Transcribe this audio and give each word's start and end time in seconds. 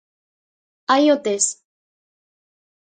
Aí 0.93 1.05
o 1.13 1.17
tes. 1.25 1.45